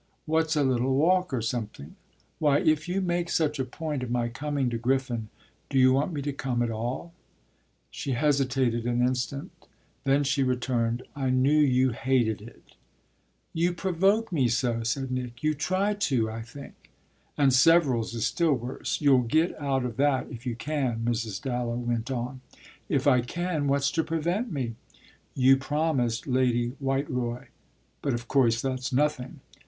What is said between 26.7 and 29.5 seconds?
Whiteroy. But of course that's nothing."